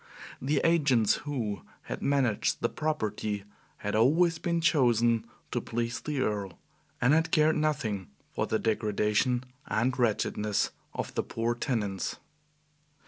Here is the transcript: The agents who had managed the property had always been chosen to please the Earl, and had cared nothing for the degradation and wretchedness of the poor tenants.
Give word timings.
The 0.41 0.61
agents 0.63 1.17
who 1.29 1.61
had 1.83 2.01
managed 2.01 2.59
the 2.61 2.69
property 2.69 3.43
had 3.77 3.95
always 3.95 4.39
been 4.39 4.59
chosen 4.59 5.27
to 5.51 5.61
please 5.61 5.99
the 6.01 6.21
Earl, 6.21 6.57
and 6.99 7.13
had 7.13 7.29
cared 7.29 7.55
nothing 7.57 8.07
for 8.33 8.47
the 8.47 8.57
degradation 8.57 9.43
and 9.67 9.95
wretchedness 9.99 10.71
of 10.95 11.13
the 11.13 11.21
poor 11.21 11.53
tenants. 11.53 12.17